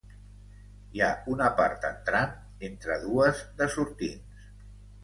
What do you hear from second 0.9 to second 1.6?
Hi ha una